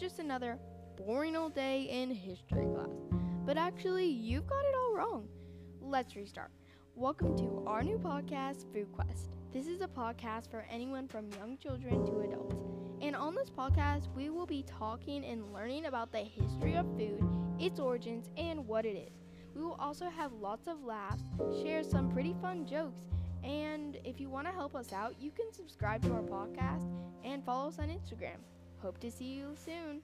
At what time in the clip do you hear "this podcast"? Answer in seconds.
13.34-14.08